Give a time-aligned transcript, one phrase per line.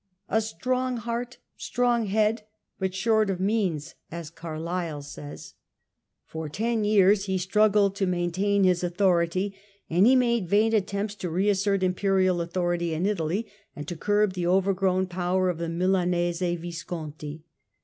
[0.29, 2.41] "A strong heart, strong head,
[2.79, 5.59] but short of means," as Carlyle 126 THE END
[6.27, 6.61] OF THE MIDDLE AGE says.
[6.65, 9.53] For ten years he struggled to maintain his author ity,
[9.91, 13.45] and he made vain attempts to re assert Imperial authority in Italy
[13.75, 17.43] and to curb the overgrown power of the Milanese Visconti.